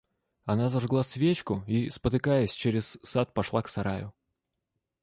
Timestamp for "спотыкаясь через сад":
1.91-3.35